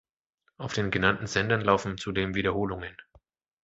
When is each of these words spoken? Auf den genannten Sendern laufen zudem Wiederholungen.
Auf 0.57 0.73
den 0.73 0.89
genannten 0.89 1.27
Sendern 1.27 1.61
laufen 1.61 1.95
zudem 1.99 2.33
Wiederholungen. 2.33 2.97